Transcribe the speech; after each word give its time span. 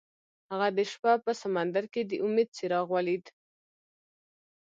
هغه 0.51 0.67
د 0.77 0.79
شپه 0.91 1.11
په 1.25 1.31
سمندر 1.41 1.83
کې 1.93 2.01
د 2.05 2.11
امید 2.25 2.49
څراغ 2.57 2.87
ولید. 2.95 3.25